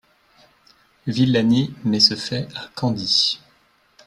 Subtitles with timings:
[1.05, 3.39] Villani met ce fait à Candie.